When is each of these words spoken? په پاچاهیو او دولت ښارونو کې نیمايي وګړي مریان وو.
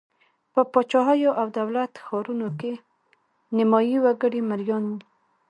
په 0.53 0.61
پاچاهیو 0.71 1.31
او 1.39 1.45
دولت 1.59 1.91
ښارونو 2.05 2.49
کې 2.59 2.73
نیمايي 3.55 3.97
وګړي 4.05 4.41
مریان 4.49 4.83
وو. 4.89 4.97